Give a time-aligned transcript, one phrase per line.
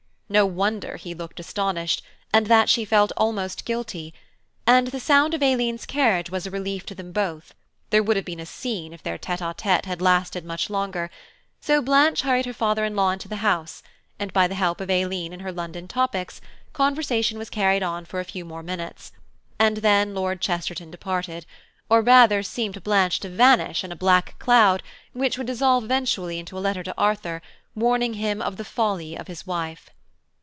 [0.33, 2.03] No wonder he looked astonished,
[2.33, 4.13] and that she felt almost guilty;
[4.65, 7.53] and the sound of Aileen's carriage was a relief to them both;
[7.89, 11.09] there would have been a scene if their tête à tête had lasted much longer;
[11.59, 13.83] so Blanche hurried her father in law into the house,
[14.19, 16.39] and, by the help of Aileen and her London topics,
[16.71, 19.11] conversation was carried on for a few more minutes:
[19.59, 21.45] and then Lord Chesterton departed,
[21.89, 24.81] or rather seemed to Blanche to vanish in a black cloud
[25.11, 27.41] which would dissolve eventually into a letter to Arthur,
[27.75, 29.89] warning him of the folly of his wife.